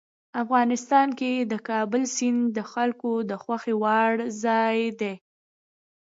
[0.43, 5.13] افغانستان کې د کابل سیند د خلکو د خوښې وړ ځای دی.